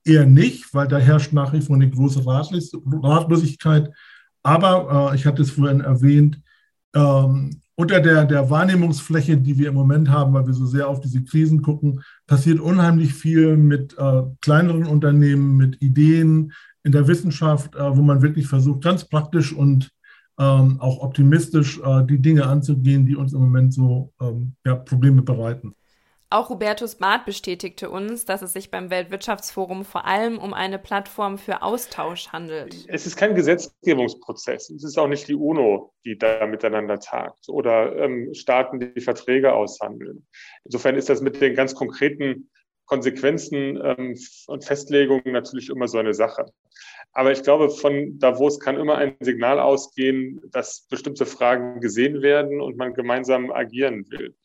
eher 0.05 0.25
nicht, 0.25 0.73
weil 0.73 0.87
da 0.87 0.97
herrscht 0.97 1.33
nach 1.33 1.53
wie 1.53 1.61
vor 1.61 1.75
eine 1.75 1.89
große 1.89 2.25
Ratlosigkeit. 2.25 3.91
Aber 4.43 5.11
äh, 5.11 5.15
ich 5.15 5.25
hatte 5.25 5.41
es 5.41 5.51
vorhin 5.51 5.81
erwähnt, 5.81 6.41
ähm, 6.95 7.61
unter 7.75 8.01
der, 8.01 8.25
der 8.25 8.49
Wahrnehmungsfläche, 8.49 9.37
die 9.37 9.57
wir 9.57 9.69
im 9.69 9.75
Moment 9.75 10.09
haben, 10.09 10.33
weil 10.33 10.45
wir 10.45 10.53
so 10.53 10.65
sehr 10.65 10.89
auf 10.89 10.99
diese 10.99 11.23
Krisen 11.23 11.61
gucken, 11.61 12.01
passiert 12.27 12.59
unheimlich 12.59 13.13
viel 13.13 13.55
mit 13.55 13.97
äh, 13.97 14.23
kleineren 14.41 14.85
Unternehmen, 14.85 15.55
mit 15.55 15.81
Ideen 15.81 16.51
in 16.83 16.91
der 16.91 17.07
Wissenschaft, 17.07 17.75
äh, 17.75 17.95
wo 17.95 18.01
man 18.01 18.21
wirklich 18.21 18.47
versucht, 18.47 18.83
ganz 18.83 19.05
praktisch 19.05 19.53
und 19.53 19.91
ähm, 20.37 20.79
auch 20.79 20.99
optimistisch 20.99 21.79
äh, 21.79 22.03
die 22.05 22.19
Dinge 22.19 22.47
anzugehen, 22.47 23.05
die 23.05 23.15
uns 23.15 23.31
im 23.31 23.39
Moment 23.39 23.73
so 23.73 24.11
ähm, 24.21 24.55
ja, 24.65 24.75
Probleme 24.75 25.21
bereiten. 25.21 25.73
Auch 26.31 26.49
Hubertus 26.49 26.95
Barth 26.95 27.25
bestätigte 27.25 27.89
uns, 27.89 28.23
dass 28.23 28.43
es 28.43 28.53
sich 28.53 28.69
beim 28.69 28.91
Weltwirtschaftsforum 28.91 29.83
vor 29.83 30.05
allem 30.05 30.37
um 30.37 30.53
eine 30.53 30.77
Plattform 30.77 31.39
für 31.39 31.63
Austausch 31.63 32.27
handelt. 32.27 32.85
Es 32.87 33.07
ist 33.07 33.15
kein 33.15 33.33
Gesetzgebungsprozess. 33.33 34.69
Es 34.69 34.83
ist 34.83 34.99
auch 34.99 35.07
nicht 35.07 35.27
die 35.27 35.33
UNO, 35.33 35.91
die 36.05 36.19
da 36.19 36.45
miteinander 36.45 36.99
tagt 36.99 37.49
oder 37.49 37.95
ähm, 37.95 38.31
Staaten, 38.35 38.79
die 38.79 39.01
Verträge 39.01 39.53
aushandeln. 39.53 40.27
Insofern 40.65 40.95
ist 40.95 41.09
das 41.09 41.21
mit 41.21 41.41
den 41.41 41.55
ganz 41.55 41.73
konkreten 41.73 42.51
Konsequenzen 42.85 43.79
ähm, 43.83 44.15
und 44.45 44.65
Festlegungen 44.65 45.31
natürlich 45.31 45.69
immer 45.69 45.87
so 45.87 45.97
eine 45.97 46.13
Sache. 46.13 46.45
Aber 47.11 47.31
ich 47.31 47.41
glaube, 47.41 47.71
von 47.71 48.19
Davos 48.19 48.59
kann 48.59 48.77
immer 48.77 48.99
ein 48.99 49.15
Signal 49.19 49.59
ausgehen, 49.59 50.39
dass 50.51 50.85
bestimmte 50.89 51.25
Fragen 51.25 51.81
gesehen 51.81 52.21
werden 52.21 52.61
und 52.61 52.77
man 52.77 52.93
gemeinsam 52.93 53.51
agieren 53.51 54.05
will. 54.09 54.35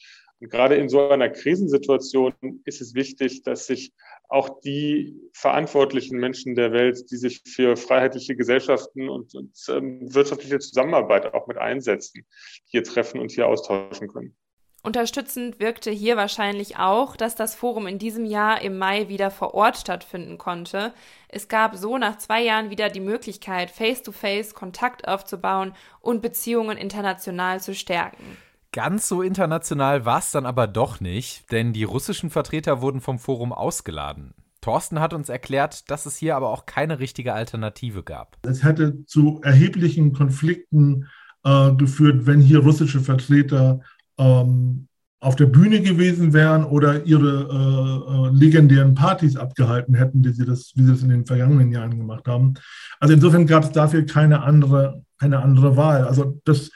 Und 0.45 0.51
gerade 0.51 0.75
in 0.75 0.91
so 0.91 1.09
einer 1.09 1.31
Krisensituation 1.31 2.35
ist 2.67 2.83
es 2.83 2.95
wichtig, 2.95 3.45
dass 3.45 3.67
sich 3.67 3.95
auch 4.29 4.61
die 4.61 5.19
verantwortlichen 5.33 6.19
Menschen 6.19 6.55
der 6.55 6.71
Welt, 6.71 7.11
die 7.11 7.17
sich 7.17 7.41
für 7.47 7.79
freiheitliche 7.79 8.37
Gesellschaften 8.37 9.09
und, 9.09 9.35
und 9.35 9.53
ähm, 9.71 10.15
wirtschaftliche 10.15 10.59
Zusammenarbeit 10.59 11.33
auch 11.33 11.47
mit 11.47 11.57
einsetzen, 11.57 12.27
hier 12.67 12.85
treffen 12.85 13.21
und 13.21 13.31
hier 13.31 13.49
austauschen 13.49 14.09
können. 14.09 14.37
Unterstützend 14.83 15.61
wirkte 15.61 15.91
hier 15.91 16.19
wahrscheinlich 16.19 16.77
auch, 16.77 17.17
dass 17.17 17.37
das 17.37 17.55
Forum 17.55 17.87
in 17.87 17.99
diesem 17.99 18.27
Jahr 18.27 18.61
im 18.61 18.77
Mai 18.77 19.09
wieder 19.09 19.31
vor 19.31 19.55
Ort 19.55 19.79
stattfinden 19.79 20.37
konnte. 20.37 20.93
Es 21.29 21.49
gab 21.49 21.75
so 21.75 21.97
nach 21.97 22.19
zwei 22.19 22.43
Jahren 22.43 22.69
wieder 22.69 22.91
die 22.91 23.01
Möglichkeit, 23.01 23.71
face-to-face 23.71 24.51
-face 24.51 24.55
Kontakt 24.55 25.09
aufzubauen 25.09 25.73
und 26.03 26.21
Beziehungen 26.21 26.77
international 26.77 27.61
zu 27.61 27.75
stärken. 27.75 28.37
Ganz 28.75 29.07
so 29.07 29.23
international 29.23 30.05
war 30.05 30.19
es 30.19 30.33
dann 30.33 30.47
aber 30.47 30.67
doch 30.67 31.01
nicht, 31.01 31.53
denn 31.53 31.73
die 31.73 31.85
russischen 31.85 32.29
Vertreter 32.29 32.83
wurden 32.83 33.01
vom 33.01 33.21
Forum 33.21 33.53
ausgeladen. 33.53 34.35
Thorsten 34.63 34.99
hat 34.99 35.15
uns 35.15 35.29
erklärt, 35.29 35.89
dass 35.93 36.07
es 36.07 36.17
hier 36.17 36.35
aber 36.35 36.49
auch 36.49 36.67
keine 36.67 36.99
richtige 36.99 37.35
Alternative 37.35 38.03
gab. 38.03 38.37
Es 38.43 38.65
hätte 38.65 39.05
zu 39.07 39.41
erheblichen 39.45 40.13
Konflikten 40.13 41.07
äh, 41.45 41.73
geführt, 41.75 42.27
wenn 42.27 42.41
hier 42.41 42.65
russische 42.65 42.99
Vertreter 42.99 43.79
ähm, 44.19 44.89
auf 45.21 45.37
der 45.37 45.47
Bühne 45.47 45.81
gewesen 45.81 46.33
wären 46.33 46.65
oder 46.65 47.07
ihre 47.07 47.31
äh, 47.31 48.13
äh, 48.13 48.37
legendären 48.37 48.97
Partys 48.97 49.37
abgehalten 49.37 49.95
hätten, 49.95 50.25
wie 50.25 50.33
sie, 50.33 50.45
das, 50.45 50.73
wie 50.75 50.83
sie 50.83 50.91
das 50.91 51.03
in 51.05 51.11
den 51.11 51.27
vergangenen 51.27 51.71
Jahren 51.71 51.97
gemacht 51.97 52.27
haben. 52.27 52.55
Also 52.99 53.15
insofern 53.15 53.47
gab 53.47 53.63
es 53.63 53.71
dafür 53.71 54.05
keine 54.05 54.43
andere, 54.43 55.05
keine 55.21 55.39
andere 55.39 55.77
Wahl. 55.77 56.09
Also 56.09 56.41
das 56.45 56.73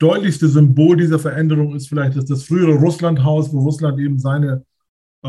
deutlichste 0.00 0.48
Symbol 0.48 0.96
dieser 0.96 1.18
Veränderung 1.18 1.76
ist 1.76 1.88
vielleicht 1.88 2.16
das, 2.16 2.24
das 2.24 2.44
frühere 2.44 2.74
Russlandhaus, 2.74 3.52
wo 3.52 3.60
Russland 3.60 4.00
eben 4.00 4.18
seine 4.18 4.64
äh, 5.22 5.28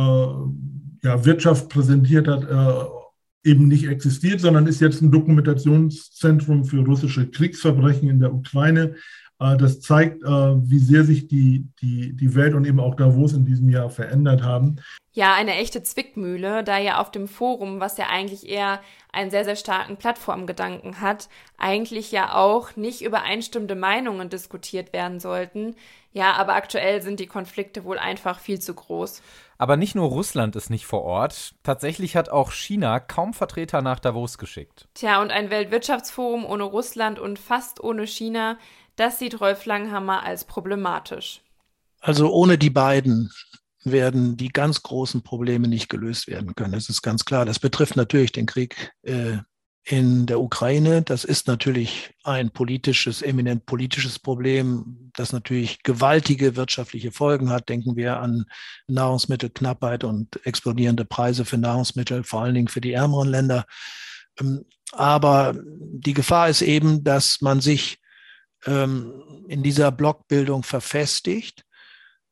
ja, 1.03 1.25
Wirtschaft 1.25 1.69
präsentiert 1.69 2.27
hat, 2.27 2.43
äh, 2.43 3.49
eben 3.49 3.67
nicht 3.67 3.87
existiert, 3.87 4.39
sondern 4.39 4.67
ist 4.67 4.81
jetzt 4.81 5.01
ein 5.01 5.11
Dokumentationszentrum 5.11 6.63
für 6.65 6.85
russische 6.85 7.29
Kriegsverbrechen 7.29 8.09
in 8.09 8.19
der 8.19 8.33
Ukraine. 8.33 8.95
Äh, 9.41 9.57
das 9.57 9.81
zeigt, 9.81 10.23
äh, 10.23 10.27
wie 10.27 10.79
sehr 10.79 11.03
sich 11.03 11.27
die, 11.27 11.67
die, 11.81 12.15
die 12.15 12.35
Welt 12.35 12.53
und 12.53 12.65
eben 12.65 12.79
auch 12.79 12.95
Davos 12.95 13.33
in 13.33 13.45
diesem 13.45 13.69
Jahr 13.69 13.89
verändert 13.89 14.43
haben. 14.43 14.77
Ja, 15.13 15.33
eine 15.33 15.55
echte 15.55 15.83
Zwickmühle, 15.83 16.63
da 16.63 16.77
ja 16.77 17.01
auf 17.01 17.11
dem 17.11 17.27
Forum, 17.27 17.81
was 17.81 17.97
ja 17.97 18.07
eigentlich 18.07 18.47
eher 18.47 18.79
einen 19.11 19.31
sehr, 19.31 19.43
sehr 19.43 19.57
starken 19.57 19.97
Plattformgedanken 19.97 21.01
hat, 21.01 21.27
eigentlich 21.57 22.13
ja 22.13 22.35
auch 22.35 22.77
nicht 22.77 23.01
übereinstimmende 23.01 23.75
Meinungen 23.75 24.29
diskutiert 24.29 24.93
werden 24.93 25.19
sollten. 25.19 25.75
Ja, 26.13 26.33
aber 26.33 26.55
aktuell 26.55 27.01
sind 27.01 27.19
die 27.19 27.27
Konflikte 27.27 27.83
wohl 27.83 27.97
einfach 27.97 28.39
viel 28.39 28.59
zu 28.59 28.73
groß. 28.73 29.21
Aber 29.57 29.77
nicht 29.77 29.95
nur 29.95 30.07
Russland 30.07 30.55
ist 30.55 30.69
nicht 30.69 30.85
vor 30.85 31.03
Ort. 31.03 31.55
Tatsächlich 31.63 32.15
hat 32.15 32.29
auch 32.29 32.51
China 32.51 32.99
kaum 32.99 33.33
Vertreter 33.33 33.81
nach 33.81 33.99
Davos 33.99 34.37
geschickt. 34.37 34.87
Tja, 34.93 35.21
und 35.21 35.31
ein 35.31 35.49
Weltwirtschaftsforum 35.49 36.45
ohne 36.45 36.63
Russland 36.63 37.19
und 37.19 37.37
fast 37.37 37.83
ohne 37.83 38.07
China, 38.07 38.57
das 38.95 39.19
sieht 39.19 39.39
Rolf 39.41 39.65
Langhammer 39.65 40.23
als 40.23 40.45
problematisch. 40.45 41.41
Also 41.99 42.31
ohne 42.31 42.57
die 42.57 42.69
beiden 42.69 43.31
werden 43.83 44.37
die 44.37 44.49
ganz 44.49 44.83
großen 44.83 45.23
Probleme 45.23 45.67
nicht 45.67 45.89
gelöst 45.89 46.27
werden 46.27 46.55
können. 46.55 46.73
Das 46.73 46.89
ist 46.89 47.01
ganz 47.01 47.25
klar. 47.25 47.45
Das 47.45 47.59
betrifft 47.59 47.95
natürlich 47.95 48.31
den 48.31 48.45
Krieg 48.45 48.91
äh, 49.03 49.37
in 49.83 50.27
der 50.27 50.39
Ukraine. 50.39 51.01
Das 51.01 51.23
ist 51.23 51.47
natürlich 51.47 52.13
ein 52.23 52.51
politisches, 52.51 53.21
eminent 53.21 53.65
politisches 53.65 54.19
Problem, 54.19 55.11
das 55.15 55.33
natürlich 55.33 55.81
gewaltige 55.83 56.55
wirtschaftliche 56.55 57.11
Folgen 57.11 57.49
hat. 57.49 57.69
Denken 57.69 57.95
wir 57.95 58.19
an 58.19 58.45
Nahrungsmittelknappheit 58.87 60.03
und 60.03 60.45
explodierende 60.45 61.05
Preise 61.05 61.45
für 61.45 61.57
Nahrungsmittel, 61.57 62.23
vor 62.23 62.41
allen 62.41 62.53
Dingen 62.53 62.67
für 62.67 62.81
die 62.81 62.93
ärmeren 62.93 63.29
Länder. 63.29 63.65
Ähm, 64.39 64.65
aber 64.91 65.55
die 65.65 66.13
Gefahr 66.13 66.49
ist 66.49 66.61
eben, 66.61 67.03
dass 67.03 67.41
man 67.41 67.61
sich 67.61 68.00
in 68.63 69.63
dieser 69.63 69.91
Blockbildung 69.91 70.61
verfestigt 70.61 71.65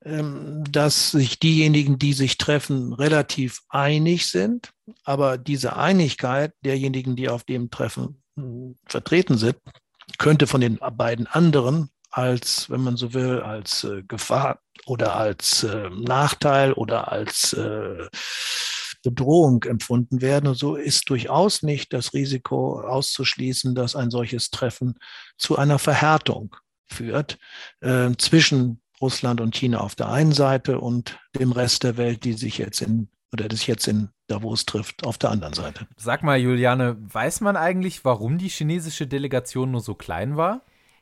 ähm, 0.05 0.63
dass 0.69 1.11
sich 1.11 1.39
diejenigen, 1.39 1.99
die 1.99 2.13
sich 2.13 2.37
treffen, 2.37 2.93
relativ 2.93 3.63
einig 3.67 4.27
sind. 4.27 4.71
Aber 5.03 5.37
diese 5.37 5.75
Einigkeit 5.75 6.53
derjenigen, 6.63 7.17
die 7.17 7.27
auf 7.27 7.43
dem 7.43 7.69
Treffen 7.69 8.23
hm, 8.37 8.77
vertreten 8.85 9.37
sind, 9.37 9.57
könnte 10.17 10.47
von 10.47 10.61
den 10.61 10.79
beiden 10.93 11.27
anderen 11.27 11.89
als, 12.11 12.69
wenn 12.69 12.81
man 12.81 12.95
so 12.95 13.13
will, 13.13 13.41
als 13.41 13.83
äh, 13.83 14.01
Gefahr 14.03 14.61
oder 14.85 15.15
als 15.15 15.63
äh, 15.63 15.89
Nachteil 15.89 16.71
oder 16.73 17.11
als 17.11 17.53
äh, 17.53 18.07
Bedrohung 19.03 19.63
empfunden 19.63 20.21
werden. 20.21 20.47
Und 20.47 20.55
so 20.55 20.75
ist 20.75 21.09
durchaus 21.09 21.63
nicht 21.63 21.93
das 21.93 22.13
Risiko 22.13 22.81
auszuschließen, 22.81 23.75
dass 23.75 23.95
ein 23.95 24.11
solches 24.11 24.49
Treffen 24.49 24.95
zu 25.37 25.57
einer 25.57 25.79
Verhärtung 25.79 26.55
führt 26.87 27.37
äh, 27.81 28.11
zwischen 28.17 28.81
Russland 29.01 29.41
und 29.41 29.55
China 29.55 29.79
auf 29.79 29.95
der 29.95 30.09
einen 30.09 30.33
Seite 30.33 30.79
und 30.79 31.19
dem 31.37 31.51
Rest 31.51 31.83
der 31.83 31.97
Welt, 31.97 32.23
die 32.23 32.33
sich 32.33 32.57
jetzt 32.57 32.81
in 32.81 33.09
oder 33.31 33.47
das 33.47 33.67
jetzt 33.67 33.87
in 33.87 34.09
Davos 34.27 34.65
trifft, 34.65 35.05
auf 35.05 35.17
der 35.17 35.29
anderen 35.31 35.53
Seite. 35.53 35.87
Sag 35.97 36.23
mal, 36.23 36.39
Juliane, 36.39 36.97
weiß 36.99 37.41
man 37.41 37.55
eigentlich, 37.55 38.03
warum 38.03 38.37
die 38.37 38.49
chinesische 38.49 39.07
Delegation 39.07 39.71
nur 39.71 39.81
so 39.81 39.93
klein 39.93 40.35
war? 40.35 40.61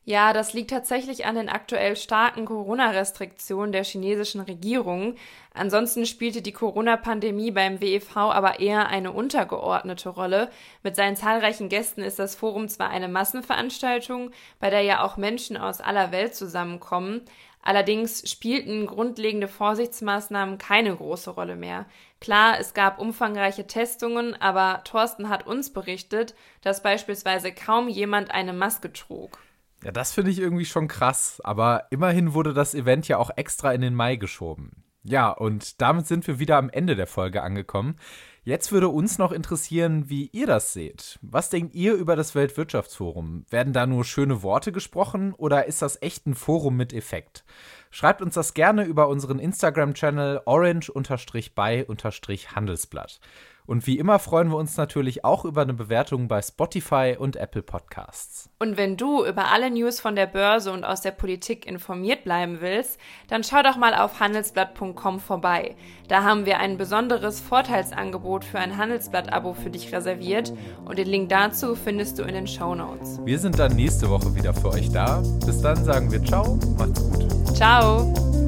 Ja, 0.10 0.32
das 0.32 0.54
liegt 0.54 0.70
tatsächlich 0.70 1.26
an 1.26 1.36
den 1.36 1.50
aktuell 1.50 1.98
starken 1.98 2.46
Corona-Restriktionen 2.46 3.74
der 3.74 3.84
chinesischen 3.84 4.39
Regierung. 4.39 5.15
Ansonsten 5.54 6.06
spielte 6.06 6.41
die 6.41 6.54
Corona-Pandemie 6.54 7.52
beim 7.52 7.82
WEV 7.82 8.15
aber 8.15 8.62
eher 8.62 8.88
eine 8.88 9.12
untergeordnete 9.12 10.08
Rolle. 10.08 10.50
Mit 10.82 10.96
seinen 10.96 11.17
zahlreichen 11.17 11.67
Gästen 11.67 12.04
ist 12.04 12.20
das 12.20 12.36
Forum 12.36 12.70
zwar 12.70 12.89
eine 12.89 13.10
Massenveranstaltung, 13.10 14.32
bei 14.62 14.70
der 14.70 14.80
ja 14.80 15.04
auch 15.04 15.17
Menschen 15.17 15.58
aus 15.58 15.82
aller 15.82 16.13
Welt 16.13 16.36
zusammenkommen, 16.36 17.24
Allerdings 17.62 18.32
spielten 18.32 18.88
grundlegende 18.88 19.50
Vorsichtsmaßnahmen 19.50 20.58
keine 20.58 20.96
große 20.96 21.32
Rolle 21.32 21.58
mehr. 21.58 21.86
Klar, 22.22 22.62
es 22.62 22.74
gab 22.74 22.98
umfangreiche 22.98 23.67
Testungen, 23.67 24.41
aber 24.41 24.86
Thorsten 24.86 25.28
hat 25.28 25.46
uns 25.46 25.74
berichtet, 25.74 26.34
dass 26.62 26.82
beispielsweise 26.82 27.52
kaum 27.52 27.89
jemand 27.89 28.32
eine 28.32 28.54
Maske 28.54 28.93
trug. 28.93 29.39
Ja, 29.84 29.92
das 29.92 30.13
finde 30.13 30.32
ich 30.32 30.40
irgendwie 30.40 30.66
schon 30.66 30.88
krass, 30.88 31.40
aber 31.44 31.84
immerhin 31.92 32.34
wurde 32.34 32.54
das 32.54 32.74
Event 32.74 33.08
ja 33.08 33.18
auch 33.18 33.30
extra 33.36 33.74
in 33.74 33.82
den 33.82 33.94
Mai 33.94 34.16
geschoben. 34.16 34.84
Ja, 35.04 35.30
und 35.30 35.80
damit 35.82 36.08
sind 36.08 36.26
wir 36.28 36.40
wieder 36.40 36.58
am 36.58 36.70
Ende 36.70 36.98
der 36.98 37.08
Folge 37.08 37.42
angekommen. 37.42 37.96
Jetzt 38.44 38.72
würde 38.72 38.90
uns 38.90 39.18
noch 39.18 39.32
interessieren, 39.32 40.10
wie 40.10 40.30
ihr 40.34 40.46
das 40.48 40.74
seht. 40.74 41.18
Was 41.22 41.50
denkt 41.50 41.74
ihr 41.76 41.94
über 41.94 42.18
das 42.18 42.36
Weltwirtschaftsforum? 42.36 43.46
Werden 43.50 43.74
da 43.74 43.86
nur 43.86 44.04
schöne 44.04 44.42
Worte 44.42 44.72
gesprochen 44.72 45.34
oder 45.34 45.66
ist 45.66 45.82
das 45.82 46.02
echt 46.02 46.26
ein 46.28 46.36
Forum 46.36 46.76
mit 46.76 46.94
Effekt? 46.94 47.46
Schreibt 47.90 48.22
uns 48.22 48.34
das 48.34 48.54
gerne 48.54 48.84
über 48.84 49.08
unseren 49.08 49.40
Instagram-Channel 49.40 50.42
orange-by-handelsblatt. 50.46 53.20
Und 53.67 53.86
wie 53.86 53.99
immer 53.99 54.17
freuen 54.17 54.49
wir 54.49 54.58
uns 54.58 54.77
natürlich 54.77 55.25
auch 55.25 55.45
über 55.45 55.62
eine 55.62 55.73
Bewertung 55.73 56.27
bei 56.30 56.41
Spotify 56.41 57.15
und 57.19 57.36
Apple 57.36 57.62
Podcasts. 57.62 58.49
Und 58.60 58.77
wenn 58.77 58.95
du 58.95 59.25
über 59.25 59.51
alle 59.51 59.69
News 59.69 59.99
von 59.99 60.15
der 60.15 60.25
Börse 60.25 60.71
und 60.71 60.86
aus 60.86 61.01
der 61.01 61.12
Politik 61.12 61.67
informiert 61.67 62.23
bleiben 62.23 62.62
willst, 62.62 62.97
dann 63.27 63.43
schau 63.43 63.62
doch 63.62 63.75
mal 63.75 63.93
auf 63.93 64.21
handelsblatt.com 64.21 65.19
vorbei. 65.19 65.75
Da 66.08 66.23
haben 66.23 66.45
wir 66.45 66.60
ein 66.60 66.77
besonderes 66.77 67.41
Vorteilsangebot 67.41 68.45
für 68.45 68.58
ein 68.58 68.77
Handelsblatt-Abo 68.77 69.53
für 69.53 69.69
dich 69.69 69.93
reserviert 69.93 70.53
und 70.86 70.97
den 70.97 71.08
Link 71.08 71.30
dazu 71.30 71.75
findest 71.75 72.17
du 72.19 72.23
in 72.23 72.34
den 72.34 72.47
Show 72.47 72.73
Notes. 72.73 73.19
Wir 73.25 73.38
sind 73.38 73.60
dann 73.60 73.75
nächste 73.75 74.10
Woche 74.10 74.34
wieder 74.34 74.53
für 74.53 74.69
euch 74.69 74.89
da. 74.91 75.21
Bis 75.45 75.62
dann 75.62 75.84
sagen 75.84 76.10
wir 76.10 76.23
ciao, 76.23 76.58
macht's 76.77 77.01
gut. 77.01 77.56
Ciao. 77.56 78.47